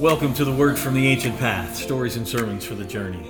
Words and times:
Welcome 0.00 0.32
to 0.36 0.46
the 0.46 0.52
Word 0.52 0.78
from 0.78 0.94
the 0.94 1.06
Ancient 1.06 1.38
Path 1.38 1.76
Stories 1.76 2.16
and 2.16 2.26
Sermons 2.26 2.64
for 2.64 2.74
the 2.74 2.86
Journey. 2.86 3.22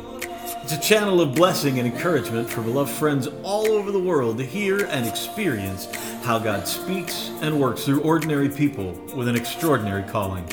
It's 0.63 0.71
a 0.71 0.81
channel 0.81 1.21
of 1.21 1.35
blessing 1.35 1.81
and 1.81 1.89
encouragement 1.93 2.49
for 2.49 2.63
beloved 2.63 2.93
friends 2.93 3.27
all 3.43 3.67
over 3.73 3.91
the 3.91 3.99
world 3.99 4.39
to 4.39 4.47
hear 4.47 4.85
and 4.85 5.05
experience 5.05 5.93
how 6.23 6.39
God 6.39 6.69
speaks 6.69 7.31
and 7.43 7.61
works 7.61 7.85
through 7.85 8.03
ordinary 8.03 8.49
people 8.49 8.93
with 9.17 9.27
an 9.27 9.35
extraordinary 9.35 10.05
calling. 10.05 10.49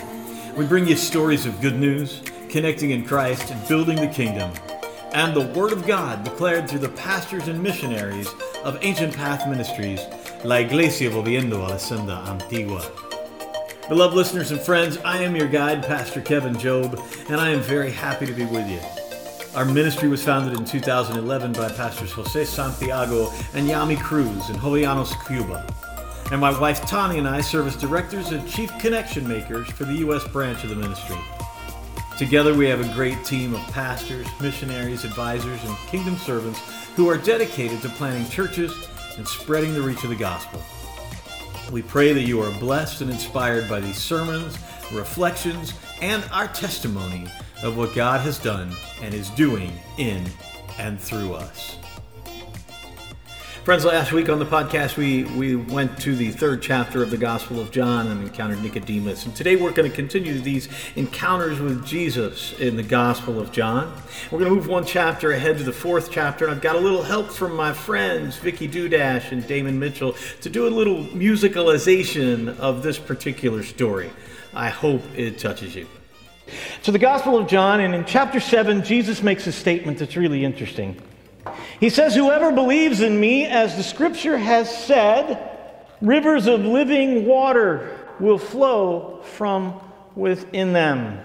We 0.55 0.65
bring 0.65 0.87
you 0.87 0.95
stories 0.95 1.45
of 1.45 1.61
good 1.61 1.77
news, 1.77 2.23
connecting 2.49 2.89
in 2.89 3.05
Christ 3.05 3.51
and 3.51 3.67
building 3.67 3.97
the 3.97 4.07
kingdom, 4.07 4.51
and 5.13 5.35
the 5.35 5.53
Word 5.53 5.71
of 5.71 5.85
God 5.85 6.23
declared 6.23 6.67
through 6.67 6.79
the 6.79 6.89
pastors 6.89 7.47
and 7.47 7.61
missionaries 7.61 8.27
of 8.63 8.79
Ancient 8.81 9.15
Path 9.15 9.47
Ministries, 9.47 10.01
La 10.43 10.55
Iglesia 10.55 11.11
Volviendo 11.11 11.57
a 11.57 11.69
la 11.69 11.77
Senda 11.77 12.23
Antigua. 12.27 13.06
Beloved 13.89 14.17
listeners 14.17 14.51
and 14.51 14.59
friends, 14.59 14.97
I 15.05 15.19
am 15.19 15.33
your 15.33 15.47
guide, 15.47 15.81
Pastor 15.81 16.19
Kevin 16.19 16.55
Jobe, 16.55 16.99
and 17.29 17.39
I 17.39 17.51
am 17.51 17.61
very 17.61 17.89
happy 17.89 18.25
to 18.25 18.33
be 18.33 18.43
with 18.43 18.67
you. 18.67 18.81
Our 19.55 19.63
ministry 19.63 20.09
was 20.09 20.21
founded 20.21 20.59
in 20.59 20.65
2011 20.65 21.53
by 21.53 21.69
Pastors 21.69 22.11
Jose 22.11 22.43
Santiago 22.43 23.31
and 23.53 23.65
Yami 23.65 23.97
Cruz 23.97 24.49
in 24.49 24.57
Jovellanos, 24.57 25.13
Cuba. 25.25 25.65
And 26.33 26.41
my 26.41 26.59
wife 26.59 26.81
Tani 26.81 27.17
and 27.17 27.29
I 27.29 27.39
serve 27.39 27.65
as 27.65 27.77
directors 27.77 28.33
and 28.33 28.45
chief 28.45 28.77
connection 28.77 29.25
makers 29.25 29.69
for 29.69 29.85
the 29.85 29.95
U.S. 29.99 30.27
branch 30.27 30.65
of 30.65 30.69
the 30.69 30.75
ministry. 30.75 31.17
Together, 32.17 32.53
we 32.53 32.67
have 32.67 32.81
a 32.81 32.93
great 32.93 33.23
team 33.23 33.55
of 33.55 33.61
pastors, 33.71 34.27
missionaries, 34.41 35.05
advisors, 35.05 35.63
and 35.63 35.77
kingdom 35.87 36.17
servants 36.17 36.59
who 36.97 37.07
are 37.07 37.17
dedicated 37.17 37.81
to 37.83 37.89
planting 37.89 38.29
churches 38.29 38.89
and 39.15 39.25
spreading 39.25 39.73
the 39.73 39.81
reach 39.81 40.03
of 40.03 40.09
the 40.09 40.15
gospel. 40.17 40.61
We 41.71 41.81
pray 41.81 42.13
that 42.13 42.23
you 42.23 42.41
are 42.41 42.59
blessed 42.59 43.01
and 43.01 43.11
inspired 43.11 43.67
by 43.67 43.81
these 43.81 43.97
sermons, 43.97 44.57
reflections, 44.91 45.73
and 46.01 46.23
our 46.31 46.47
testimony 46.47 47.27
of 47.61 47.77
what 47.77 47.93
God 47.93 48.21
has 48.21 48.39
done 48.39 48.71
and 49.01 49.13
is 49.13 49.29
doing 49.31 49.73
in 49.97 50.23
and 50.79 50.97
through 50.97 51.33
us. 51.33 51.75
Friends, 53.67 53.83
last 53.83 54.13
week 54.13 54.29
on 54.29 54.39
the 54.39 54.45
podcast, 54.45 54.95
we, 54.95 55.25
we 55.25 55.57
went 55.57 55.99
to 55.99 56.15
the 56.15 56.31
third 56.31 56.61
chapter 56.61 57.03
of 57.03 57.11
the 57.11 57.17
Gospel 57.17 57.59
of 57.59 57.69
John 57.69 58.07
and 58.07 58.23
encountered 58.23 58.63
Nicodemus. 58.63 59.25
And 59.25 59.35
today 59.35 59.57
we're 59.57 59.73
going 59.73 59.89
to 59.89 59.93
continue 59.93 60.39
these 60.39 60.69
encounters 60.95 61.59
with 61.59 61.85
Jesus 61.85 62.57
in 62.61 62.77
the 62.77 62.83
Gospel 62.83 63.41
of 63.41 63.51
John. 63.51 63.93
We're 64.31 64.39
going 64.39 64.51
to 64.51 64.55
move 64.55 64.69
one 64.69 64.85
chapter 64.85 65.33
ahead 65.33 65.57
to 65.57 65.65
the 65.65 65.73
fourth 65.73 66.09
chapter. 66.09 66.45
And 66.45 66.55
I've 66.55 66.61
got 66.61 66.77
a 66.77 66.79
little 66.79 67.03
help 67.03 67.29
from 67.29 67.57
my 67.57 67.73
friends, 67.73 68.37
Vicky 68.37 68.69
Dudash 68.69 69.33
and 69.33 69.45
Damon 69.45 69.77
Mitchell, 69.77 70.15
to 70.39 70.49
do 70.49 70.65
a 70.65 70.69
little 70.69 71.03
musicalization 71.03 72.57
of 72.59 72.83
this 72.83 72.97
particular 72.97 73.63
story. 73.63 74.09
I 74.53 74.69
hope 74.69 75.01
it 75.13 75.39
touches 75.39 75.75
you. 75.75 75.87
So, 76.83 76.93
the 76.93 76.99
Gospel 76.99 77.37
of 77.37 77.49
John, 77.49 77.81
and 77.81 77.93
in 77.93 78.05
chapter 78.05 78.39
7, 78.39 78.81
Jesus 78.85 79.21
makes 79.21 79.45
a 79.45 79.51
statement 79.51 79.97
that's 79.97 80.15
really 80.15 80.45
interesting. 80.45 81.01
He 81.79 81.89
says, 81.89 82.15
Whoever 82.15 82.51
believes 82.51 83.01
in 83.01 83.19
me, 83.19 83.45
as 83.45 83.75
the 83.75 83.83
scripture 83.83 84.37
has 84.37 84.85
said, 84.85 85.57
rivers 86.01 86.47
of 86.47 86.61
living 86.61 87.25
water 87.25 87.97
will 88.19 88.37
flow 88.37 89.21
from 89.35 89.79
within 90.15 90.73
them. 90.73 91.19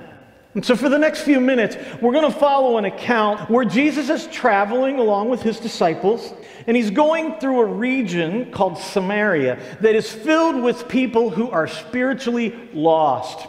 And 0.55 0.65
so, 0.65 0.77
for 0.77 0.91
the 0.91 0.99
next 0.99 1.23
few 1.23 1.41
minutes, 1.41 1.77
we're 2.03 2.13
going 2.13 2.31
to 2.31 2.39
follow 2.39 2.77
an 2.77 2.85
account 2.85 3.49
where 3.49 3.65
Jesus 3.65 4.11
is 4.11 4.27
traveling 4.27 4.99
along 4.99 5.31
with 5.31 5.41
his 5.41 5.59
disciples, 5.59 6.35
and 6.67 6.77
he's 6.77 6.91
going 6.91 7.39
through 7.41 7.61
a 7.61 7.65
region 7.65 8.51
called 8.51 8.77
Samaria 8.77 9.59
that 9.81 9.95
is 9.95 10.13
filled 10.13 10.63
with 10.63 10.89
people 10.89 11.31
who 11.31 11.49
are 11.49 11.67
spiritually 11.67 12.55
lost. 12.75 13.49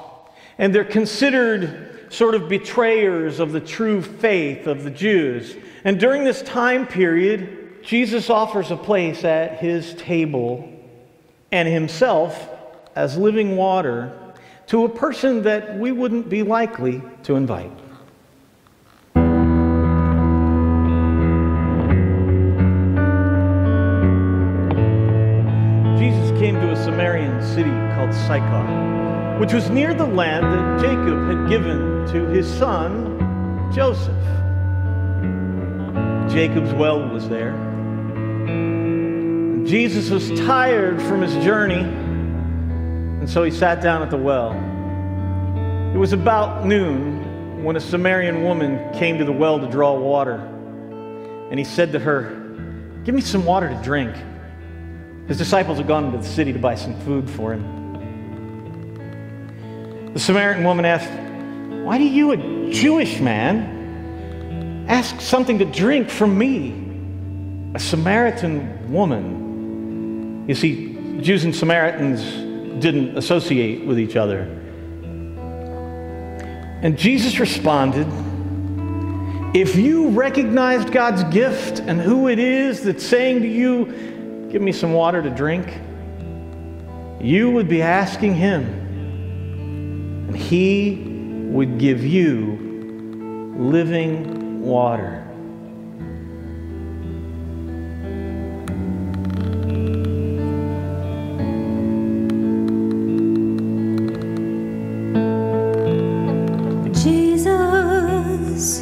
And 0.58 0.74
they're 0.74 0.86
considered 0.86 2.08
sort 2.14 2.36
of 2.36 2.48
betrayers 2.48 3.40
of 3.42 3.52
the 3.52 3.60
true 3.60 4.02
faith 4.02 4.68
of 4.68 4.84
the 4.84 4.92
Jews. 4.92 5.58
And 5.86 6.00
during 6.00 6.24
this 6.24 6.42
time 6.42 6.88
period, 6.88 7.84
Jesus 7.84 8.30
offers 8.30 8.72
a 8.72 8.78
place 8.78 9.26
at 9.26 9.60
his 9.60 9.94
table 9.96 10.70
and 11.52 11.68
himself 11.68 12.50
as 12.96 13.18
living 13.18 13.58
water 13.58 14.18
to 14.68 14.86
a 14.86 14.90
person 14.90 15.44
that 15.44 15.78
we 15.78 15.92
wouldn't 15.92 16.30
be 16.30 16.42
likely 16.42 17.02
to 17.24 17.36
invite. 17.36 17.70
Jesus 26.00 26.40
came 26.40 26.56
to 26.56 26.72
a 26.72 26.76
Samaritan 26.78 27.44
city 27.44 27.70
called 27.96 28.14
Sychar, 28.14 29.38
which 29.38 29.52
was 29.52 29.70
near 29.70 29.94
the 29.94 30.06
land 30.06 30.46
that 30.46 30.80
Jacob 30.80 31.28
had 31.28 31.50
given 31.50 32.08
to 32.14 32.26
his 32.28 32.48
son 32.48 33.70
Joseph. 33.74 34.43
Jacob's 36.30 36.74
well 36.74 37.08
was 37.10 37.28
there. 37.30 37.52
Jesus 39.66 40.10
was 40.10 40.30
tired 40.42 41.02
from 41.02 41.22
his 41.22 41.34
journey, 41.44 41.80
and 41.80 43.30
so 43.30 43.44
he 43.44 43.52
sat 43.52 43.82
down 43.82 44.02
at 44.02 44.10
the 44.10 44.18
well. 44.18 44.52
It 45.94 45.98
was 45.98 46.12
about 46.12 46.66
noon 46.66 47.64
when 47.64 47.76
a 47.76 47.80
Samaritan 47.80 48.44
woman 48.44 48.94
came 48.94 49.18
to 49.20 49.26
the 49.26 49.32
well 49.32 49.60
to 49.60 49.68
draw 49.68 49.94
water, 49.98 50.36
and 51.50 51.58
he 51.58 51.64
said 51.64 51.92
to 51.94 52.00
her, 52.00 52.40
Give 53.04 53.16
me 53.16 53.22
some 53.22 53.46
water 53.46 53.70
to 53.70 53.82
drink. 53.84 54.16
His 55.28 55.38
disciples 55.38 55.78
had 55.78 55.88
gone 55.88 56.06
into 56.06 56.18
the 56.18 56.24
city 56.24 56.52
to 56.54 56.60
buy 56.60 56.76
some 56.76 57.00
food 57.02 57.30
for 57.30 57.54
him. 57.54 57.64
The 60.14 60.20
Samaritan 60.20 60.64
woman 60.64 60.86
asked, 60.86 61.10
Why 61.84 61.98
do 61.98 62.04
you, 62.04 62.32
a 62.32 62.72
Jewish 62.72 63.20
man, 63.20 63.73
ask 64.88 65.22
something 65.22 65.60
to 65.60 65.66
drink 65.66 66.10
from 66.10 66.38
me, 66.38 67.74
a 67.76 67.80
Samaritan 67.80 68.92
woman? 68.92 70.46
You 70.48 70.56
see, 70.56 71.20
Jews 71.22 71.46
and 71.46 71.56
Samaritans 71.56 72.22
didn't 72.82 73.18
associate 73.18 73.86
with 73.86 74.00
each 74.00 74.16
other. 74.16 74.42
And 76.82 76.98
Jesus 76.98 77.40
responded, 77.40 78.08
If 79.56 79.76
you 79.78 80.10
recognized 80.10 80.92
God's 80.92 81.24
gift 81.26 81.80
and 81.80 82.02
who 82.02 82.28
it 82.28 82.40
is 82.40 82.84
that's 82.84 83.06
saying 83.06 83.42
to 83.42 83.48
you, 83.48 84.50
Give 84.52 84.62
me 84.62 84.72
some 84.72 84.94
water 84.94 85.22
to 85.22 85.32
drink, 85.32 85.68
you 87.20 87.50
would 87.50 87.68
be 87.68 87.82
asking 87.82 88.36
Him, 88.36 88.64
and 90.28 90.36
He 90.36 90.96
would 91.52 91.80
give 91.80 92.04
you 92.04 93.56
living 93.58 94.43
water. 94.64 95.20
Jesus, 106.94 108.80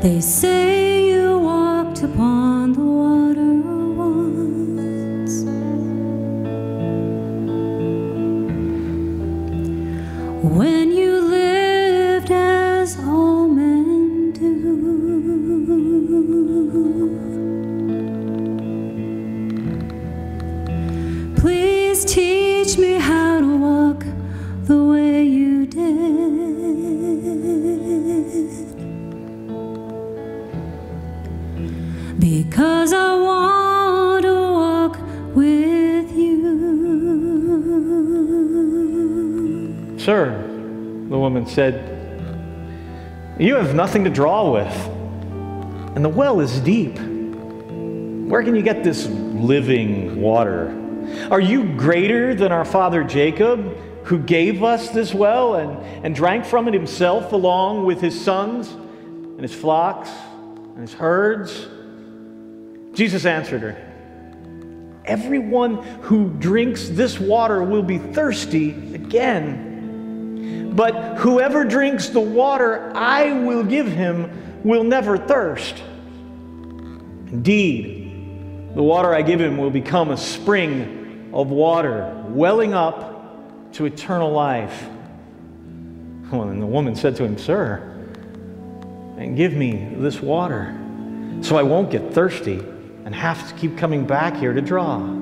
they 0.00 0.20
say 0.20 0.61
said, 41.52 43.36
You 43.38 43.56
have 43.56 43.74
nothing 43.74 44.04
to 44.04 44.10
draw 44.10 44.52
with, 44.52 44.74
and 45.94 46.04
the 46.04 46.08
well 46.08 46.40
is 46.40 46.60
deep. 46.60 46.98
Where 46.98 48.42
can 48.42 48.56
you 48.56 48.62
get 48.62 48.82
this 48.82 49.06
living 49.06 50.20
water? 50.20 50.78
Are 51.30 51.40
you 51.40 51.76
greater 51.76 52.34
than 52.34 52.52
our 52.52 52.64
father 52.64 53.04
Jacob, 53.04 53.76
who 54.04 54.18
gave 54.18 54.62
us 54.62 54.88
this 54.90 55.12
well 55.12 55.56
and, 55.56 56.04
and 56.04 56.14
drank 56.14 56.44
from 56.44 56.68
it 56.68 56.74
himself 56.74 57.32
along 57.32 57.84
with 57.84 58.00
his 58.00 58.18
sons 58.18 58.68
and 58.70 59.40
his 59.40 59.54
flocks 59.54 60.10
and 60.74 60.80
his 60.80 60.94
herds? 60.94 61.66
Jesus 62.94 63.26
answered 63.26 63.62
her, 63.62 63.88
Everyone 65.04 65.82
who 66.02 66.30
drinks 66.38 66.88
this 66.88 67.18
water 67.18 67.62
will 67.62 67.82
be 67.82 67.98
thirsty 67.98 68.70
again. 68.94 69.71
But 70.74 71.18
whoever 71.18 71.64
drinks 71.64 72.08
the 72.08 72.20
water 72.20 72.92
I 72.94 73.32
will 73.32 73.64
give 73.64 73.86
him 73.86 74.60
will 74.64 74.84
never 74.84 75.18
thirst. 75.18 75.82
Indeed, 77.30 78.74
the 78.74 78.82
water 78.82 79.14
I 79.14 79.22
give 79.22 79.40
him 79.40 79.58
will 79.58 79.70
become 79.70 80.10
a 80.10 80.16
spring 80.16 81.30
of 81.32 81.50
water, 81.50 82.24
welling 82.28 82.74
up 82.74 83.72
to 83.72 83.86
eternal 83.86 84.30
life. 84.30 84.86
Well, 86.30 86.48
and 86.48 86.62
the 86.62 86.66
woman 86.66 86.94
said 86.94 87.16
to 87.16 87.24
him, 87.24 87.38
Sir, 87.38 87.88
and 89.18 89.36
give 89.36 89.52
me 89.52 89.94
this 89.96 90.20
water 90.20 90.78
so 91.42 91.56
I 91.56 91.62
won't 91.62 91.90
get 91.90 92.12
thirsty 92.12 92.60
and 93.04 93.14
have 93.14 93.48
to 93.48 93.54
keep 93.54 93.76
coming 93.76 94.06
back 94.06 94.36
here 94.36 94.52
to 94.52 94.60
draw. 94.60 95.21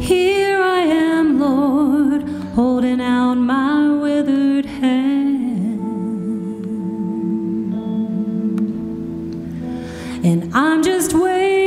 Here 0.00 0.60
I 0.60 0.80
am, 0.80 1.38
Lord, 1.38 2.22
holding 2.56 3.00
out 3.00 3.36
my 3.36 3.88
withered 4.00 4.66
hand. 4.66 5.78
And 10.24 10.52
I'm 10.52 10.82
just 10.82 11.12
waiting 11.12 11.57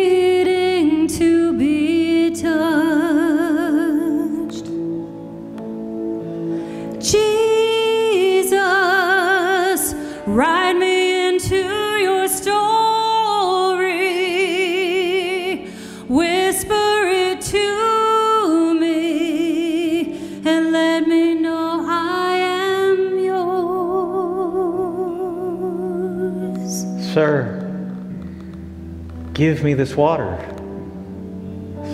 give 29.42 29.64
me 29.64 29.74
this 29.74 29.96
water 29.96 30.38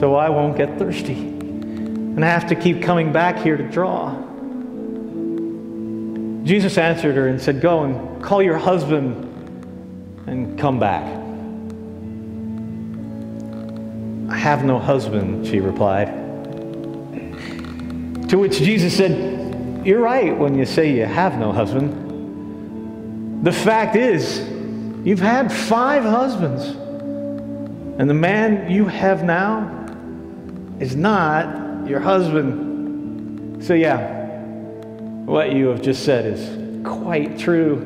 so 0.02 0.16
I 0.16 0.28
won't 0.28 0.58
get 0.58 0.78
thirsty 0.78 1.14
and 1.14 2.26
I 2.26 2.28
have 2.28 2.48
to 2.48 2.56
keep 2.56 2.82
coming 2.82 3.14
back 3.14 3.40
here 3.40 3.56
to 3.56 3.64
draw. 3.64 4.12
Jesus 6.44 6.78
answered 6.78 7.16
her 7.16 7.30
and 7.30 7.40
said, 7.40 7.62
Go 7.62 7.86
and 7.86 8.22
call 8.22 8.44
your 8.44 8.58
husband 8.58 9.24
and 10.28 10.60
come 10.60 10.78
back. 10.78 11.06
I 14.30 14.38
have 14.38 14.66
no 14.66 14.78
husband, 14.78 15.48
she 15.48 15.62
replied. 15.62 16.08
To 18.28 18.40
which 18.40 18.58
Jesus 18.58 18.98
said, 18.98 19.86
You're 19.88 20.02
right 20.02 20.38
when 20.38 20.54
you 20.54 20.66
say 20.66 20.92
you 20.92 21.06
have 21.06 21.40
no 21.40 21.54
husband. 21.54 23.46
The 23.46 23.54
fact 23.54 23.96
is, 23.96 24.40
you've 25.08 25.22
had 25.22 25.50
five 25.50 26.04
husbands, 26.04 26.76
and 27.98 28.10
the 28.10 28.14
man 28.14 28.70
you 28.70 28.86
have 28.86 29.24
now 29.24 29.86
is 30.80 30.96
not 30.96 31.88
your 31.88 32.00
husband. 32.00 33.64
So, 33.64 33.74
yeah, 33.74 34.16
what 35.26 35.52
you 35.52 35.68
have 35.68 35.82
just 35.82 36.06
said 36.06 36.26
is 36.26 36.86
quite 36.86 37.40
true. 37.40 37.82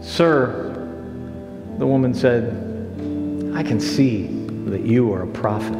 Sir, 0.00 0.74
the 1.78 1.86
woman 1.86 2.14
said, 2.14 2.54
I 3.54 3.62
can 3.62 3.80
see 3.80 4.28
that 4.70 4.80
you 4.80 5.12
are 5.12 5.22
a 5.22 5.26
prophet. 5.26 5.78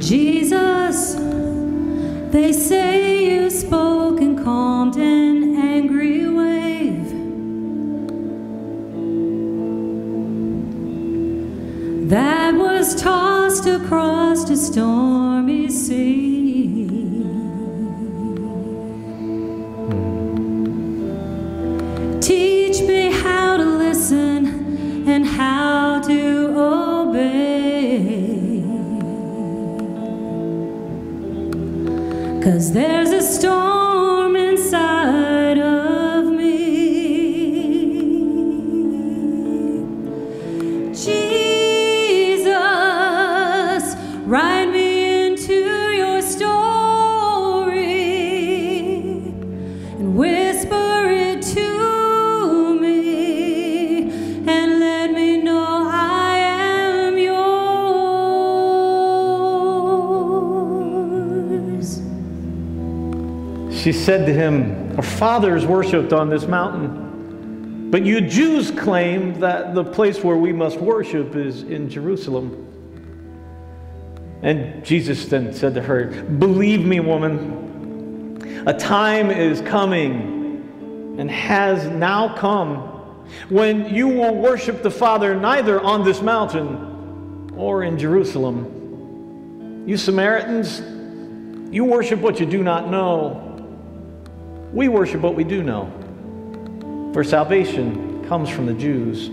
Jesus, 0.00 1.14
they 2.32 2.52
say 2.52 3.24
you 3.24 3.48
spoke 3.48 4.20
and 4.20 4.42
calmed 4.42 4.96
an 4.96 5.56
angry 5.56 6.25
was 12.86 13.02
tossed 13.02 13.66
across 13.66 14.48
a 14.48 14.56
stormy 14.56 15.68
sea. 15.68 16.86
Teach 22.20 22.82
me 22.82 23.10
how 23.10 23.56
to 23.56 23.64
listen 23.64 25.08
and 25.08 25.26
how 25.26 26.00
to 26.02 26.54
obey. 26.56 28.62
Cause 32.44 32.72
there's 32.72 33.10
a 33.10 33.20
storm 33.20 33.45
She 63.76 63.92
said 63.92 64.26
to 64.26 64.32
him, 64.32 64.96
Our 64.96 65.02
fathers 65.02 65.66
worshipped 65.66 66.12
on 66.14 66.30
this 66.30 66.46
mountain, 66.46 67.90
but 67.90 68.04
you 68.06 68.22
Jews 68.22 68.70
claim 68.70 69.38
that 69.40 69.74
the 69.74 69.84
place 69.84 70.24
where 70.24 70.36
we 70.36 70.52
must 70.52 70.78
worship 70.78 71.36
is 71.36 71.62
in 71.62 71.90
Jerusalem. 71.90 72.62
And 74.42 74.84
Jesus 74.84 75.26
then 75.26 75.52
said 75.52 75.74
to 75.74 75.82
her, 75.82 76.06
Believe 76.22 76.84
me, 76.86 77.00
woman, 77.00 78.64
a 78.66 78.72
time 78.72 79.30
is 79.30 79.60
coming 79.60 81.16
and 81.18 81.30
has 81.30 81.86
now 81.86 82.34
come 82.34 82.78
when 83.50 83.94
you 83.94 84.08
will 84.08 84.34
worship 84.36 84.82
the 84.82 84.90
Father 84.90 85.38
neither 85.38 85.80
on 85.80 86.02
this 86.02 86.22
mountain 86.22 87.52
or 87.56 87.84
in 87.84 87.98
Jerusalem. 87.98 89.84
You 89.86 89.96
Samaritans, 89.96 90.80
you 91.72 91.84
worship 91.84 92.20
what 92.20 92.40
you 92.40 92.46
do 92.46 92.62
not 92.62 92.90
know. 92.90 93.45
We 94.76 94.88
worship 94.88 95.22
what 95.22 95.34
we 95.34 95.42
do 95.42 95.62
know. 95.62 95.90
For 97.14 97.24
salvation 97.24 98.22
comes 98.28 98.50
from 98.50 98.66
the 98.66 98.74
Jews. 98.74 99.30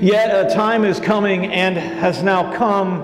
Yet 0.00 0.30
a 0.46 0.48
time 0.54 0.86
is 0.86 0.98
coming 0.98 1.52
and 1.52 1.76
has 1.76 2.22
now 2.22 2.56
come 2.56 3.02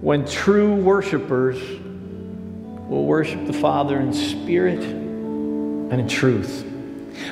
when 0.00 0.24
true 0.24 0.74
worshipers 0.74 1.60
will 1.60 3.04
worship 3.04 3.46
the 3.46 3.52
Father 3.52 4.00
in 4.00 4.14
spirit 4.14 4.82
and 4.82 5.92
in 5.92 6.08
truth. 6.08 6.64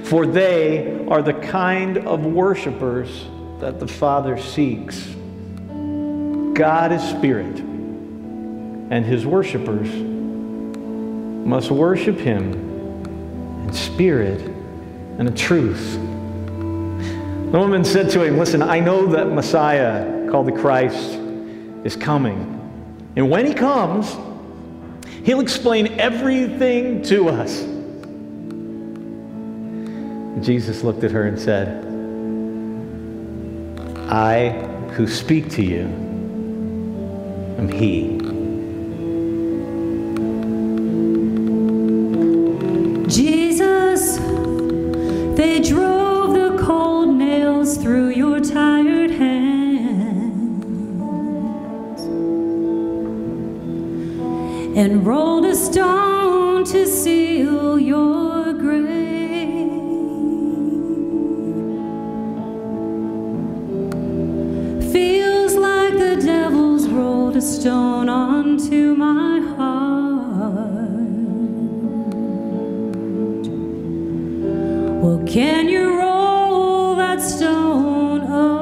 For 0.02 0.26
they 0.26 1.06
are 1.06 1.22
the 1.22 1.32
kind 1.32 1.96
of 1.96 2.26
worshipers 2.26 3.24
that 3.60 3.80
the 3.80 3.88
Father 3.88 4.36
seeks. 4.36 5.02
God 6.52 6.92
is 6.92 7.02
spirit, 7.02 7.60
and 7.60 9.06
his 9.06 9.24
worshipers 9.24 9.88
must 11.48 11.70
worship 11.70 12.18
him 12.18 12.73
spirit 13.74 14.40
and 15.18 15.28
a 15.28 15.30
truth. 15.30 15.94
The 15.94 17.58
woman 17.58 17.84
said 17.84 18.10
to 18.10 18.22
him, 18.22 18.38
Listen, 18.38 18.62
I 18.62 18.80
know 18.80 19.06
that 19.06 19.26
Messiah, 19.26 20.28
called 20.30 20.46
the 20.46 20.52
Christ, 20.52 21.18
is 21.84 21.96
coming. 21.96 22.50
And 23.16 23.30
when 23.30 23.46
he 23.46 23.54
comes, 23.54 24.16
he'll 25.24 25.40
explain 25.40 25.98
everything 26.00 27.02
to 27.02 27.28
us. 27.28 27.62
Jesus 30.44 30.82
looked 30.82 31.04
at 31.04 31.12
her 31.12 31.26
and 31.26 31.38
said, 31.38 31.84
I 34.10 34.50
who 34.94 35.06
speak 35.06 35.50
to 35.50 35.62
you 35.62 35.86
am 37.58 37.68
He. 37.68 38.23
Stone 67.44 68.08
onto 68.08 68.94
my 68.94 69.38
heart. 69.56 70.94
Well, 75.02 75.22
can 75.26 75.68
you 75.68 75.98
roll 75.98 76.96
that 76.96 77.20
stone 77.20 78.22
away? 78.22 78.54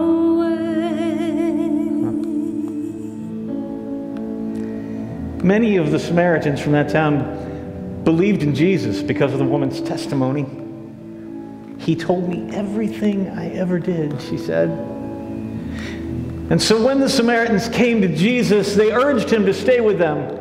Many 5.45 5.77
of 5.77 5.93
the 5.93 6.01
Samaritans 6.01 6.61
from 6.61 6.73
that 6.73 6.89
town 6.89 8.03
believed 8.03 8.43
in 8.43 8.53
Jesus 8.53 9.01
because 9.01 9.33
of 9.33 9.39
the 9.39 9.45
woman's 9.45 9.81
testimony. 9.81 10.45
He 11.79 11.95
told 11.95 12.29
me 12.29 12.51
everything 12.53 13.29
I 13.29 13.51
ever 13.51 13.79
did, 13.79 14.21
she 14.21 14.37
said. 14.37 14.92
And 16.51 16.61
so 16.61 16.85
when 16.85 17.01
the 17.01 17.09
Samaritans 17.09 17.69
came 17.69 18.03
to 18.03 18.09
Jesus, 18.09 18.75
they 18.75 18.93
urged 18.93 19.31
him 19.31 19.47
to 19.47 19.55
stay 19.55 19.81
with 19.81 19.99
them. 19.99 20.41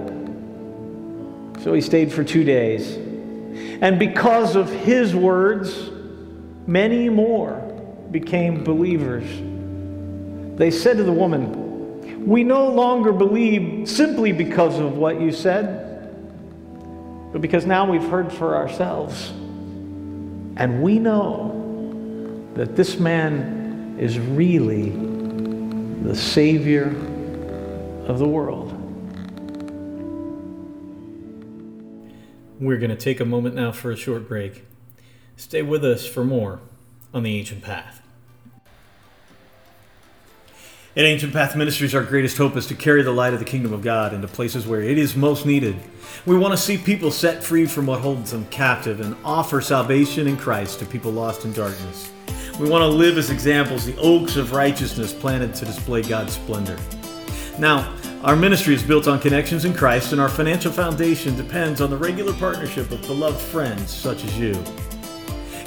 So 1.63 1.73
he 1.73 1.81
stayed 1.81 2.11
for 2.11 2.23
two 2.23 2.43
days. 2.43 2.95
And 3.81 3.97
because 3.99 4.55
of 4.55 4.69
his 4.69 5.15
words, 5.15 5.89
many 6.67 7.07
more 7.09 7.53
became 8.11 8.63
believers. 8.63 9.25
They 10.57 10.71
said 10.71 10.97
to 10.97 11.03
the 11.03 11.11
woman, 11.11 12.27
We 12.27 12.43
no 12.43 12.69
longer 12.69 13.11
believe 13.11 13.87
simply 13.87 14.31
because 14.31 14.79
of 14.79 14.97
what 14.97 15.21
you 15.21 15.31
said, 15.31 16.13
but 17.31 17.41
because 17.41 17.65
now 17.65 17.89
we've 17.89 18.09
heard 18.09 18.33
for 18.33 18.55
ourselves. 18.55 19.29
And 20.57 20.83
we 20.83 20.99
know 20.99 22.45
that 22.55 22.75
this 22.75 22.99
man 22.99 23.97
is 23.99 24.19
really 24.19 25.10
the 26.01 26.15
Savior 26.15 26.87
of 28.07 28.17
the 28.17 28.27
world. 28.27 28.71
We're 32.59 32.77
going 32.77 32.89
to 32.89 32.95
take 32.95 33.19
a 33.19 33.25
moment 33.25 33.55
now 33.55 33.71
for 33.71 33.91
a 33.91 33.95
short 33.95 34.27
break. 34.27 34.65
Stay 35.37 35.61
with 35.61 35.85
us 35.85 36.07
for 36.07 36.23
more 36.23 36.59
on 37.13 37.21
the 37.21 37.37
Ancient 37.37 37.61
Path. 37.61 38.01
In 40.95 41.05
Ancient 41.05 41.33
Path 41.33 41.55
Ministries, 41.55 41.93
our 41.93 42.03
greatest 42.03 42.37
hope 42.37 42.57
is 42.57 42.65
to 42.67 42.75
carry 42.75 43.03
the 43.03 43.11
light 43.11 43.33
of 43.33 43.39
the 43.39 43.45
kingdom 43.45 43.71
of 43.71 43.81
God 43.81 44.13
into 44.13 44.27
places 44.27 44.65
where 44.65 44.81
it 44.81 44.97
is 44.97 45.15
most 45.15 45.45
needed. 45.45 45.75
We 46.25 46.37
want 46.37 46.53
to 46.53 46.57
see 46.57 46.77
people 46.77 47.11
set 47.11 47.43
free 47.43 47.65
from 47.65 47.85
what 47.85 48.01
holds 48.01 48.31
them 48.31 48.45
captive 48.47 49.01
and 49.01 49.15
offer 49.23 49.61
salvation 49.61 50.27
in 50.27 50.35
Christ 50.35 50.79
to 50.79 50.85
people 50.85 51.11
lost 51.11 51.45
in 51.45 51.53
darkness. 51.53 52.11
We 52.61 52.69
want 52.69 52.83
to 52.83 52.87
live 52.87 53.17
as 53.17 53.31
examples, 53.31 53.87
the 53.87 53.97
oaks 53.97 54.35
of 54.35 54.51
righteousness 54.51 55.13
planted 55.13 55.55
to 55.55 55.65
display 55.65 56.03
God's 56.03 56.33
splendor. 56.33 56.77
Now, 57.57 57.97
our 58.23 58.35
ministry 58.35 58.75
is 58.75 58.83
built 58.83 59.07
on 59.07 59.19
connections 59.19 59.65
in 59.65 59.73
Christ, 59.73 60.11
and 60.11 60.21
our 60.21 60.29
financial 60.29 60.71
foundation 60.71 61.35
depends 61.35 61.81
on 61.81 61.89
the 61.89 61.97
regular 61.97 62.33
partnership 62.33 62.91
of 62.91 63.01
beloved 63.01 63.41
friends 63.41 63.89
such 63.89 64.23
as 64.23 64.37
you. 64.37 64.51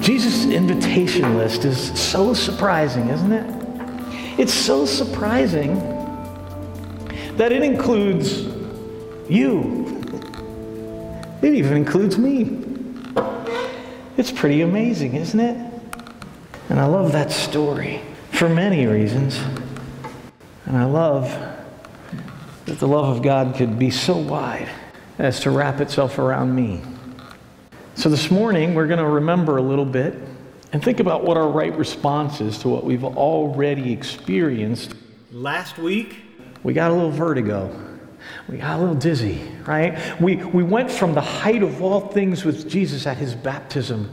Jesus' 0.00 0.44
invitation 0.44 1.36
list 1.36 1.64
is 1.64 1.90
so 2.00 2.32
surprising, 2.32 3.08
isn't 3.08 3.32
it? 3.32 4.38
It's 4.38 4.54
so 4.54 4.86
surprising 4.86 5.74
that 7.36 7.50
it 7.50 7.64
includes 7.64 8.42
you. 9.28 10.00
It 11.42 11.54
even 11.54 11.76
includes 11.76 12.16
me. 12.16 12.64
It's 14.16 14.30
pretty 14.30 14.60
amazing, 14.60 15.16
isn't 15.16 15.40
it? 15.40 15.56
And 16.68 16.78
I 16.78 16.86
love 16.86 17.10
that 17.10 17.32
story 17.32 18.00
for 18.30 18.48
many 18.48 18.86
reasons. 18.86 19.36
And 20.64 20.76
I 20.76 20.84
love 20.84 21.24
that 22.66 22.78
the 22.78 22.86
love 22.86 23.16
of 23.16 23.20
God 23.20 23.56
could 23.56 23.80
be 23.80 23.90
so 23.90 24.16
wide 24.16 24.68
as 25.18 25.40
to 25.40 25.50
wrap 25.50 25.80
itself 25.80 26.18
around 26.18 26.54
me. 26.54 26.80
So 27.94 28.08
this 28.08 28.30
morning, 28.30 28.74
we're 28.74 28.86
going 28.86 29.00
to 29.00 29.06
remember 29.06 29.56
a 29.56 29.62
little 29.62 29.84
bit 29.84 30.14
and 30.72 30.82
think 30.82 31.00
about 31.00 31.24
what 31.24 31.36
our 31.36 31.48
right 31.48 31.76
response 31.76 32.40
is 32.40 32.58
to 32.58 32.68
what 32.68 32.84
we've 32.84 33.04
already 33.04 33.92
experienced. 33.92 34.94
Last 35.32 35.78
week, 35.78 36.16
We 36.62 36.74
got 36.74 36.90
a 36.90 36.94
little 36.94 37.10
vertigo. 37.10 37.74
We 38.48 38.58
got 38.58 38.78
a 38.78 38.80
little 38.80 38.94
dizzy, 38.94 39.40
right? 39.66 40.20
We, 40.20 40.36
we 40.36 40.62
went 40.62 40.90
from 40.90 41.14
the 41.14 41.20
height 41.20 41.62
of 41.62 41.80
all 41.80 42.00
things 42.00 42.44
with 42.44 42.68
Jesus 42.68 43.06
at 43.06 43.16
his 43.16 43.34
baptism, 43.34 44.10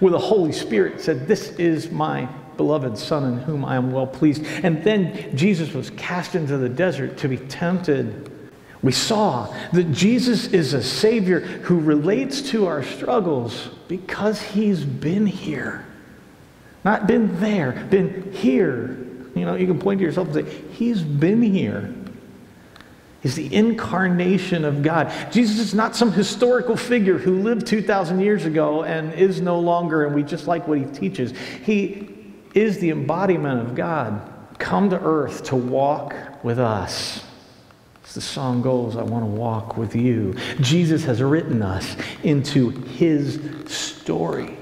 where 0.00 0.10
the 0.10 0.18
Holy 0.18 0.52
Spirit 0.52 1.00
said, 1.00 1.28
This 1.28 1.50
is 1.52 1.90
my 1.90 2.28
beloved 2.56 2.98
Son 2.98 3.24
in 3.32 3.38
whom 3.38 3.64
I 3.64 3.76
am 3.76 3.92
well 3.92 4.06
pleased. 4.06 4.44
And 4.64 4.82
then 4.82 5.36
Jesus 5.36 5.72
was 5.72 5.90
cast 5.90 6.34
into 6.34 6.58
the 6.58 6.68
desert 6.68 7.16
to 7.18 7.28
be 7.28 7.36
tempted. 7.36 8.30
We 8.82 8.92
saw 8.92 9.52
that 9.72 9.90
Jesus 9.92 10.46
is 10.48 10.72
a 10.72 10.82
Savior 10.82 11.40
who 11.40 11.80
relates 11.80 12.42
to 12.50 12.66
our 12.66 12.82
struggles 12.82 13.70
because 13.88 14.40
he's 14.40 14.84
been 14.84 15.26
here. 15.26 15.84
Not 16.84 17.06
been 17.06 17.40
there, 17.40 17.86
been 17.90 18.32
here. 18.32 18.96
You 19.34 19.44
know, 19.44 19.56
you 19.56 19.66
can 19.66 19.80
point 19.80 19.98
to 19.98 20.04
yourself 20.04 20.28
and 20.28 20.46
say, 20.46 20.60
He's 20.72 21.02
been 21.02 21.42
here. 21.42 21.92
He's 23.20 23.34
the 23.34 23.52
incarnation 23.52 24.64
of 24.64 24.82
God. 24.82 25.12
Jesus 25.32 25.58
is 25.58 25.74
not 25.74 25.96
some 25.96 26.12
historical 26.12 26.76
figure 26.76 27.18
who 27.18 27.42
lived 27.42 27.66
2,000 27.66 28.20
years 28.20 28.44
ago 28.44 28.84
and 28.84 29.12
is 29.12 29.40
no 29.40 29.58
longer, 29.58 30.06
and 30.06 30.14
we 30.14 30.22
just 30.22 30.46
like 30.46 30.68
what 30.68 30.78
he 30.78 30.84
teaches. 30.84 31.34
He 31.64 32.14
is 32.54 32.78
the 32.78 32.90
embodiment 32.90 33.60
of 33.60 33.74
God, 33.74 34.22
come 34.60 34.90
to 34.90 35.00
earth 35.00 35.44
to 35.44 35.56
walk 35.56 36.14
with 36.44 36.60
us. 36.60 37.24
As 38.08 38.14
the 38.14 38.20
song 38.22 38.62
goes, 38.62 38.96
I 38.96 39.02
want 39.02 39.22
to 39.22 39.30
walk 39.30 39.76
with 39.76 39.94
you. 39.94 40.32
Jesus 40.62 41.04
has 41.04 41.22
written 41.22 41.60
us 41.60 41.94
into 42.22 42.70
his 42.70 43.38
story. 43.66 44.56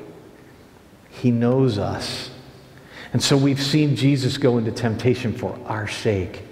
He 1.10 1.30
knows 1.30 1.78
us. 1.78 2.30
And 3.12 3.22
so 3.22 3.36
we've 3.36 3.62
seen 3.62 3.94
Jesus 3.94 4.36
go 4.36 4.58
into 4.58 4.72
temptation 4.72 5.32
for 5.32 5.56
our 5.66 5.86
sake. 5.86 6.42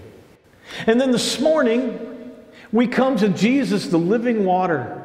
And 0.87 1.01
then 1.01 1.11
this 1.11 1.41
morning, 1.41 2.33
we 2.71 2.87
come 2.87 3.17
to 3.17 3.29
Jesus, 3.29 3.89
the 3.89 3.99
living 3.99 4.45
water. 4.45 5.03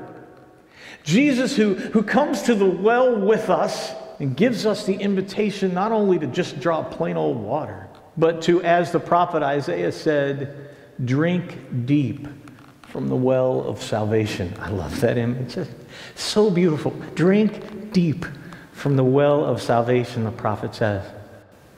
Jesus, 1.03 1.55
who, 1.55 1.73
who 1.73 2.03
comes 2.03 2.43
to 2.43 2.53
the 2.53 2.69
well 2.69 3.19
with 3.19 3.49
us 3.49 3.93
and 4.19 4.37
gives 4.37 4.67
us 4.67 4.85
the 4.85 4.93
invitation 4.93 5.73
not 5.73 5.91
only 5.91 6.19
to 6.19 6.27
just 6.27 6.59
draw 6.59 6.83
plain 6.83 7.17
old 7.17 7.37
water, 7.37 7.87
but 8.15 8.43
to, 8.43 8.61
as 8.61 8.91
the 8.91 8.99
prophet 8.99 9.41
Isaiah 9.41 9.91
said, 9.91 10.69
drink 11.05 11.85
deep 11.85 12.27
from 12.87 13.07
the 13.07 13.15
well 13.15 13.61
of 13.63 13.81
salvation. 13.81 14.53
I 14.59 14.69
love 14.69 14.99
that 15.01 15.17
image. 15.17 15.57
It's 15.57 15.69
so 16.15 16.49
beautiful. 16.49 16.91
Drink 17.15 17.91
deep 17.93 18.25
from 18.71 18.95
the 18.95 19.03
well 19.03 19.45
of 19.45 19.61
salvation, 19.61 20.23
the 20.23 20.31
prophet 20.31 20.73
says. 20.73 21.05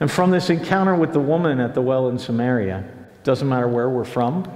And 0.00 0.10
from 0.10 0.30
this 0.30 0.50
encounter 0.50 0.94
with 0.94 1.12
the 1.12 1.20
woman 1.20 1.60
at 1.60 1.74
the 1.74 1.82
well 1.82 2.08
in 2.08 2.18
Samaria, 2.18 2.84
doesn't 3.24 3.48
matter 3.48 3.68
where 3.68 3.88
we're 3.88 4.04
from, 4.04 4.50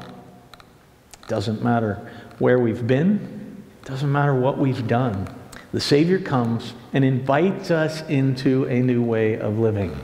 doesn't 1.29 1.63
matter 1.63 2.11
where 2.39 2.59
we've 2.59 2.87
been, 2.87 3.63
doesn't 3.85 4.11
matter 4.11 4.35
what 4.35 4.59
we've 4.59 4.87
done. 4.89 5.29
The 5.73 5.81
Savior 5.81 6.19
comes 6.19 6.75
and 6.93 7.05
invites 7.05 7.71
us 7.71 8.03
into 8.09 8.65
a 8.65 8.81
new 8.81 9.03
way 9.03 9.39
of 9.39 9.59
living. 9.59 9.97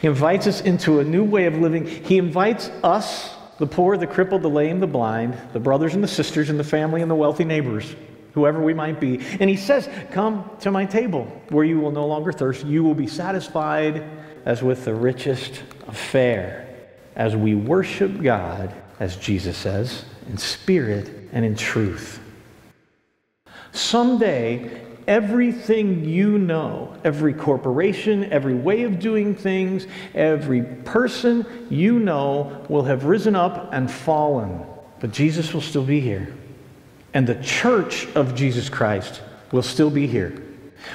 He 0.00 0.06
invites 0.08 0.46
us 0.46 0.60
into 0.60 1.00
a 1.00 1.04
new 1.04 1.24
way 1.24 1.46
of 1.46 1.58
living. 1.58 1.86
He 1.86 2.18
invites 2.18 2.68
us, 2.82 3.34
the 3.62 3.66
poor, 3.68 3.96
the 3.96 4.08
crippled, 4.08 4.42
the 4.42 4.50
lame, 4.50 4.80
the 4.80 4.88
blind, 4.88 5.38
the 5.52 5.60
brothers 5.60 5.94
and 5.94 6.02
the 6.02 6.08
sisters 6.08 6.50
and 6.50 6.58
the 6.58 6.64
family 6.64 7.00
and 7.00 7.08
the 7.08 7.14
wealthy 7.14 7.44
neighbors. 7.44 7.94
whoever 8.34 8.60
we 8.60 8.74
might 8.74 8.98
be. 8.98 9.20
And 9.38 9.48
he 9.48 9.56
says, 9.56 9.88
Come 10.10 10.50
to 10.60 10.72
my 10.72 10.84
table 10.84 11.30
where 11.50 11.64
you 11.64 11.78
will 11.78 11.92
no 11.92 12.04
longer 12.06 12.32
thirst. 12.32 12.64
You 12.66 12.82
will 12.82 12.94
be 12.94 13.06
satisfied 13.06 14.02
as 14.44 14.64
with 14.64 14.84
the 14.84 14.94
richest 14.94 15.62
of 15.86 15.96
fare 15.96 16.66
as 17.14 17.36
we 17.36 17.54
worship 17.54 18.20
God, 18.20 18.74
as 18.98 19.14
Jesus 19.14 19.56
says, 19.56 20.06
in 20.28 20.38
spirit 20.38 21.28
and 21.32 21.44
in 21.44 21.54
truth. 21.54 22.18
Someday, 23.70 24.82
everything 25.06 26.04
you 26.04 26.38
know, 26.38 26.94
every 27.04 27.34
corporation, 27.34 28.32
every 28.32 28.54
way 28.54 28.82
of 28.82 28.98
doing 28.98 29.34
things, 29.34 29.86
every 30.14 30.62
person 30.62 31.46
you 31.70 31.98
know 31.98 32.64
will 32.68 32.84
have 32.84 33.04
risen 33.04 33.36
up 33.36 33.72
and 33.72 33.90
fallen. 33.90 34.64
But 35.00 35.12
Jesus 35.12 35.52
will 35.52 35.60
still 35.60 35.84
be 35.84 36.00
here. 36.00 36.34
And 37.14 37.26
the 37.26 37.34
church 37.42 38.06
of 38.14 38.34
Jesus 38.34 38.68
Christ 38.68 39.20
will 39.50 39.62
still 39.62 39.90
be 39.90 40.06
here. 40.06 40.42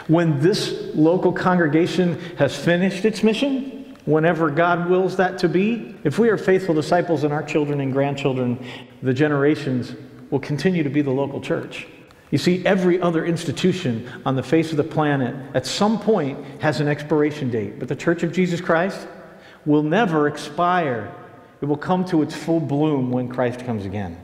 When 0.08 0.40
this 0.40 0.92
local 0.96 1.32
congregation 1.32 2.20
has 2.38 2.56
finished 2.56 3.06
its 3.06 3.24
mission, 3.24 3.96
whenever 4.06 4.50
God 4.50 4.90
wills 4.90 5.18
that 5.18 5.38
to 5.40 5.50
be, 5.50 5.96
if 6.04 6.18
we 6.18 6.30
are 6.30 6.38
faithful 6.38 6.74
disciples 6.74 7.24
and 7.24 7.34
our 7.34 7.44
children 7.44 7.82
and 7.82 7.94
grandchildren, 7.94 8.66
the 9.04 9.14
generations 9.14 9.94
will 10.30 10.40
continue 10.40 10.84
to 10.84 10.90
be 10.90 11.02
the 11.02 11.12
local 11.12 11.40
church. 11.40 11.88
You 12.32 12.38
see, 12.38 12.66
every 12.66 13.02
other 13.02 13.26
institution 13.26 14.10
on 14.26 14.36
the 14.36 14.44
face 14.44 14.72
of 14.72 14.78
the 14.78 14.84
planet 14.84 15.36
at 15.54 15.66
some 15.66 16.00
point 16.00 16.44
has 16.62 16.82
an 16.82 16.88
expiration 16.88 17.50
date, 17.50 17.80
but 17.80 17.88
the 17.88 17.96
Church 17.96 18.24
of 18.24 18.34
Jesus 18.34 18.60
Christ 18.60 19.08
will 19.66 19.84
never 19.84 20.28
expire. 20.28 21.14
It 21.62 21.66
will 21.66 21.78
come 21.78 22.04
to 22.06 22.22
its 22.22 22.36
full 22.36 22.60
bloom 22.60 23.12
when 23.12 23.30
Christ 23.30 23.66
comes 23.66 23.86
again. 23.86 24.18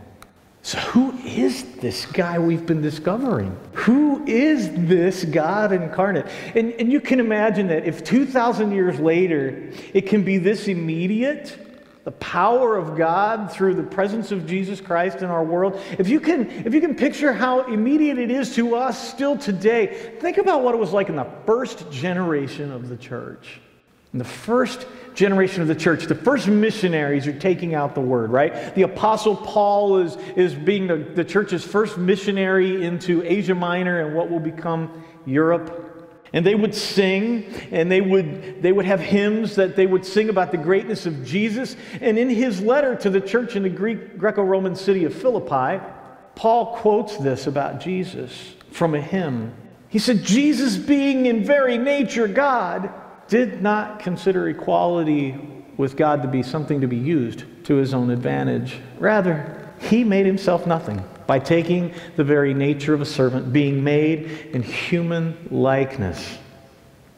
So, 0.65 0.77
who 0.79 1.11
is 1.25 1.63
this 1.75 2.05
guy 2.05 2.39
we've 2.39 2.65
been 2.65 2.81
discovering? 2.81 3.57
Who 3.73 4.25
is 4.25 4.69
this 4.71 5.25
God 5.25 5.73
incarnate? 5.73 6.25
And, 6.55 6.71
and 6.73 6.89
you 6.89 7.01
can 7.01 7.19
imagine 7.19 7.67
that 7.67 7.85
if 7.85 8.03
2,000 8.05 8.71
years 8.71 8.97
later 8.97 9.71
it 9.93 10.07
can 10.07 10.23
be 10.23 10.37
this 10.37 10.69
immediate, 10.69 11.57
the 12.03 12.11
power 12.11 12.75
of 12.75 12.97
God 12.97 13.51
through 13.51 13.75
the 13.75 13.83
presence 13.83 14.31
of 14.31 14.45
Jesus 14.45 14.81
Christ 14.81 15.19
in 15.19 15.25
our 15.25 15.43
world, 15.43 15.79
if 15.97 16.09
you 16.09 16.19
can, 16.19 16.49
if 16.49 16.73
you 16.73 16.81
can 16.81 16.95
picture 16.95 17.31
how 17.31 17.61
immediate 17.61 18.17
it 18.17 18.29
is 18.29 18.55
to 18.55 18.75
us 18.75 19.09
still 19.09 19.37
today, 19.37 20.17
think 20.19 20.37
about 20.37 20.63
what 20.63 20.75
it 20.75 20.77
was 20.77 20.91
like 20.91 21.07
in 21.07 21.15
the 21.15 21.29
first 21.45 21.89
generation 21.91 22.71
of 22.71 22.89
the 22.89 22.97
church. 22.97 23.61
In 24.11 24.19
the 24.19 24.25
first 24.25 24.85
generation 25.15 25.61
of 25.61 25.67
the 25.67 25.75
church, 25.75 26.05
the 26.05 26.15
first 26.15 26.47
missionaries 26.47 27.25
are 27.25 27.39
taking 27.39 27.73
out 27.73 27.95
the 27.95 28.01
word, 28.01 28.31
right? 28.31 28.75
The 28.75 28.83
Apostle 28.83 29.35
Paul 29.35 29.99
is, 29.99 30.17
is 30.35 30.53
being 30.53 30.87
the, 30.87 30.97
the 30.97 31.23
church's 31.23 31.63
first 31.63 31.97
missionary 31.97 32.85
into 32.85 33.23
Asia 33.23 33.55
Minor 33.55 34.05
and 34.05 34.15
what 34.15 34.29
will 34.29 34.39
become 34.39 35.03
Europe. 35.25 36.02
And 36.33 36.43
they 36.43 36.55
would 36.55 36.73
sing, 36.73 37.45
and 37.71 37.91
they 37.91 38.01
would, 38.01 38.61
they 38.63 38.71
would 38.71 38.85
have 38.85 38.99
hymns 38.99 39.55
that 39.55 39.75
they 39.75 39.85
would 39.85 40.03
sing 40.03 40.29
about 40.29 40.51
the 40.51 40.57
greatness 40.57 41.05
of 41.05 41.23
Jesus. 41.23 41.75
And 42.01 42.17
in 42.17 42.27
his 42.27 42.59
letter 42.59 42.95
to 42.95 43.09
the 43.11 43.21
church 43.21 43.55
in 43.55 43.61
the 43.61 43.69
Greek 43.69 44.17
Greco 44.17 44.41
Roman 44.41 44.75
city 44.75 45.05
of 45.05 45.13
Philippi, 45.13 45.83
Paul 46.35 46.75
quotes 46.77 47.17
this 47.17 47.45
about 47.45 47.79
Jesus 47.79 48.55
from 48.71 48.95
a 48.95 49.01
hymn. 49.01 49.53
He 49.89 49.99
said, 49.99 50.23
Jesus, 50.23 50.75
being 50.75 51.27
in 51.27 51.43
very 51.43 51.77
nature 51.77 52.27
God, 52.27 52.91
did 53.27 53.61
not 53.61 53.99
consider 53.99 54.49
equality 54.49 55.39
with 55.77 55.95
God 55.95 56.23
to 56.23 56.27
be 56.27 56.41
something 56.41 56.81
to 56.81 56.87
be 56.87 56.97
used 56.97 57.45
to 57.65 57.75
his 57.75 57.93
own 57.93 58.09
advantage. 58.09 58.79
Rather, 58.97 59.69
he 59.79 60.03
made 60.03 60.25
himself 60.25 60.65
nothing 60.65 61.03
by 61.27 61.39
taking 61.39 61.93
the 62.15 62.23
very 62.23 62.53
nature 62.53 62.93
of 62.93 63.01
a 63.01 63.05
servant, 63.05 63.53
being 63.53 63.83
made 63.83 64.49
in 64.53 64.61
human 64.61 65.47
likeness. 65.51 66.37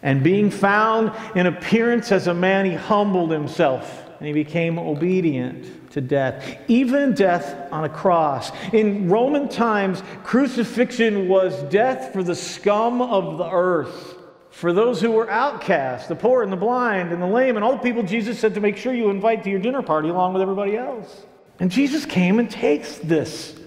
And 0.01 0.23
being 0.23 0.51
found 0.51 1.11
in 1.35 1.47
appearance 1.47 2.11
as 2.11 2.27
a 2.27 2.33
man, 2.33 2.65
he 2.65 2.73
humbled 2.73 3.31
himself 3.31 4.03
and 4.19 4.27
he 4.27 4.33
became 4.33 4.77
obedient 4.79 5.91
to 5.91 6.01
death, 6.01 6.57
even 6.67 7.13
death 7.13 7.71
on 7.71 7.85
a 7.85 7.89
cross. 7.89 8.51
In 8.71 9.09
Roman 9.09 9.49
times, 9.49 10.03
crucifixion 10.23 11.27
was 11.27 11.63
death 11.63 12.13
for 12.13 12.23
the 12.23 12.35
scum 12.35 13.01
of 13.01 13.37
the 13.37 13.49
earth 13.49 14.15
for 14.55 14.71
those 14.71 15.01
who 15.01 15.11
were 15.11 15.29
outcast, 15.29 16.07
the 16.07 16.15
poor 16.15 16.41
and 16.41 16.51
the 16.51 16.57
blind 16.57 17.11
and 17.11 17.21
the 17.21 17.27
lame, 17.27 17.57
and 17.57 17.65
all 17.65 17.73
the 17.73 17.83
people 17.83 18.03
Jesus 18.03 18.39
said 18.39 18.53
to 18.53 18.61
make 18.61 18.77
sure 18.77 18.93
you 18.93 19.09
invite 19.09 19.43
to 19.43 19.49
your 19.49 19.59
dinner 19.59 19.81
party 19.81 20.07
along 20.07 20.31
with 20.31 20.41
everybody 20.41 20.77
else. 20.77 21.25
And 21.59 21.69
Jesus 21.69 22.05
came 22.05 22.39
and 22.39 22.49
takes 22.49 22.97
this 22.99 23.59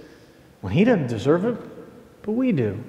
when 0.61 0.73
he 0.73 0.85
doesn't 0.85 1.07
deserve 1.07 1.45
it, 1.45 1.57
but 2.23 2.33
we 2.33 2.53
do. 2.53 2.83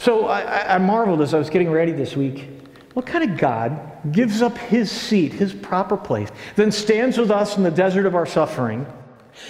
So 0.00 0.26
I, 0.26 0.74
I 0.74 0.78
marveled 0.78 1.20
as 1.20 1.34
I 1.34 1.38
was 1.38 1.50
getting 1.50 1.70
ready 1.70 1.92
this 1.92 2.16
week. 2.16 2.48
What 2.94 3.06
kind 3.06 3.30
of 3.30 3.38
God 3.38 4.12
gives 4.12 4.42
up 4.42 4.58
his 4.58 4.90
seat, 4.90 5.32
his 5.32 5.52
proper 5.54 5.96
place, 5.96 6.28
then 6.56 6.72
stands 6.72 7.16
with 7.16 7.30
us 7.30 7.56
in 7.56 7.62
the 7.62 7.70
desert 7.70 8.04
of 8.04 8.14
our 8.14 8.26
suffering, 8.26 8.86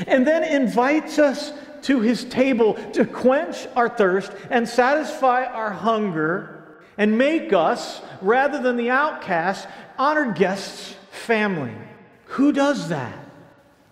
and 0.07 0.27
then 0.27 0.45
invites 0.45 1.19
us 1.19 1.53
to 1.83 2.01
his 2.01 2.25
table 2.25 2.75
to 2.93 3.05
quench 3.05 3.67
our 3.75 3.89
thirst 3.89 4.31
and 4.51 4.69
satisfy 4.69 5.45
our 5.45 5.73
hunger 5.73 6.79
and 6.99 7.17
make 7.19 7.53
us, 7.53 8.01
rather 8.21 8.61
than 8.61 8.77
the 8.77 8.91
outcasts, 8.91 9.67
honored 9.99 10.37
guests' 10.37 10.95
family. 11.11 11.75
Who 12.27 12.53
does 12.53 12.91
that? 12.91 13.19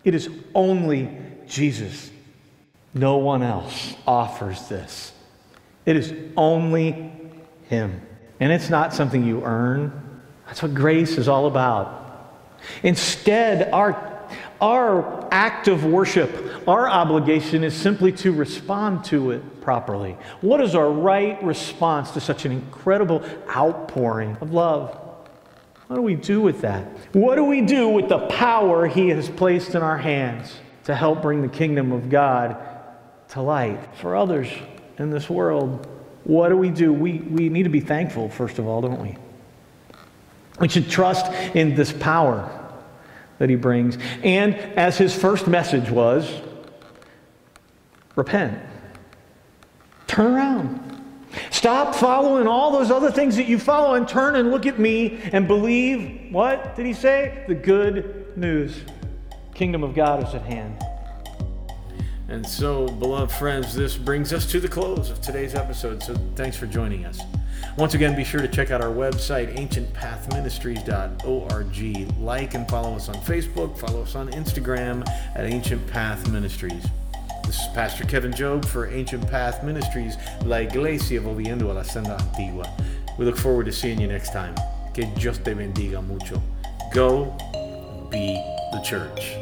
It 0.04 0.14
is 0.14 0.28
only 0.54 1.16
Jesus. 1.46 2.10
No 2.94 3.18
one 3.18 3.42
else 3.42 3.94
offers 4.07 4.68
this. 4.68 5.12
It 5.87 5.96
is 5.96 6.12
only 6.37 7.12
Him. 7.64 8.00
And 8.40 8.53
it's 8.53 8.70
not 8.70 8.92
something 8.92 9.24
you 9.24 9.44
earn. 9.44 10.20
That's 10.46 10.62
what 10.62 10.74
grace 10.74 11.18
is 11.18 11.29
all 11.29 11.46
about. 11.46 11.96
Instead, 12.83 13.72
our 13.72 14.11
our 14.61 15.26
act 15.33 15.68
of 15.68 15.85
worship, 15.85 16.68
our 16.68 16.88
obligation 16.88 17.64
is 17.64 17.74
simply 17.74 18.12
to 18.12 18.33
respond 18.33 19.05
to 19.07 19.31
it 19.31 19.61
properly. 19.62 20.16
What 20.42 20.61
is 20.61 20.74
our 20.74 20.90
right 20.90 21.42
response 21.42 22.11
to 22.12 22.20
such 22.20 22.44
an 22.44 22.53
incredible 22.53 23.24
outpouring 23.48 24.37
of 24.40 24.53
love? 24.53 24.96
What 25.87 25.96
do 25.96 26.03
we 26.03 26.14
do 26.14 26.40
with 26.40 26.61
that? 26.61 26.87
What 27.14 27.37
do 27.37 27.44
we 27.44 27.62
do 27.62 27.88
with 27.88 28.09
the 28.09 28.18
power 28.29 28.87
He 28.87 29.09
has 29.09 29.29
placed 29.29 29.74
in 29.74 29.83
our 29.83 29.98
hands 29.98 30.55
to 30.85 30.94
help 30.94 31.22
bring 31.22 31.42
the 31.42 31.48
kingdom 31.48 31.90
of 31.92 32.11
God 32.11 32.57
to 33.30 33.42
light 33.42 33.80
for 33.96 34.16
others 34.16 34.48
in 34.98 35.10
this 35.10 35.28
world? 35.28 35.86
What 36.24 36.50
do 36.50 36.56
we 36.56 36.70
do? 36.70 36.92
We, 36.92 37.18
we 37.18 37.48
need 37.48 37.64
to 37.64 37.70
be 37.70 37.80
thankful, 37.80 38.28
first 38.28 38.58
of 38.58 38.66
all, 38.66 38.82
don't 38.82 39.00
we? 39.00 39.16
We 40.60 40.68
should 40.68 40.90
trust 40.90 41.32
in 41.54 41.74
this 41.74 41.92
power 41.92 42.56
that 43.38 43.48
he 43.48 43.56
brings. 43.56 43.96
And 44.22 44.54
as 44.54 44.98
his 44.98 45.14
first 45.14 45.46
message 45.46 45.90
was, 45.90 46.30
repent. 48.14 48.58
Turn 50.06 50.34
around. 50.34 50.86
Stop 51.50 51.94
following 51.94 52.46
all 52.46 52.72
those 52.72 52.90
other 52.90 53.10
things 53.10 53.36
that 53.36 53.46
you 53.46 53.58
follow 53.58 53.94
and 53.94 54.06
turn 54.06 54.36
and 54.36 54.50
look 54.50 54.66
at 54.66 54.78
me 54.78 55.20
and 55.32 55.46
believe 55.46 56.32
what 56.32 56.76
did 56.76 56.84
he 56.84 56.92
say? 56.92 57.44
The 57.48 57.54
good 57.54 58.36
news. 58.36 58.82
Kingdom 59.54 59.82
of 59.82 59.94
God 59.94 60.26
is 60.26 60.34
at 60.34 60.42
hand. 60.42 60.82
And 62.30 62.46
so, 62.46 62.86
beloved 62.86 63.32
friends, 63.32 63.74
this 63.74 63.96
brings 63.96 64.32
us 64.32 64.46
to 64.52 64.60
the 64.60 64.68
close 64.68 65.10
of 65.10 65.20
today's 65.20 65.56
episode. 65.56 66.00
So, 66.00 66.14
thanks 66.36 66.56
for 66.56 66.66
joining 66.66 67.04
us. 67.04 67.20
Once 67.76 67.94
again, 67.94 68.14
be 68.14 68.22
sure 68.22 68.40
to 68.40 68.46
check 68.46 68.70
out 68.70 68.80
our 68.80 68.94
website, 68.94 69.52
ancientpathministries.org. 69.56 72.18
Like 72.20 72.54
and 72.54 72.68
follow 72.68 72.94
us 72.94 73.08
on 73.08 73.16
Facebook, 73.16 73.76
follow 73.76 74.02
us 74.02 74.14
on 74.14 74.30
Instagram 74.30 75.04
at 75.34 75.44
Ancient 75.44 75.84
Path 75.88 76.30
Ministries. 76.30 76.86
This 77.44 77.58
is 77.58 77.66
Pastor 77.74 78.04
Kevin 78.04 78.30
Jobe 78.30 78.64
for 78.64 78.88
Ancient 78.88 79.28
Path 79.28 79.64
Ministries, 79.64 80.16
La 80.44 80.58
Iglesia 80.58 81.20
Volviendo 81.20 81.70
a 81.70 81.72
la 81.72 81.82
Senda 81.82 82.16
Antigua. 82.16 82.72
We 83.18 83.24
look 83.24 83.38
forward 83.38 83.66
to 83.66 83.72
seeing 83.72 84.00
you 84.00 84.06
next 84.06 84.32
time. 84.32 84.54
Que 84.94 85.06
Dios 85.16 85.38
te 85.38 85.52
bendiga 85.52 86.00
mucho. 86.06 86.40
Go 86.92 87.36
be 88.08 88.40
the 88.70 88.78
church. 88.84 89.34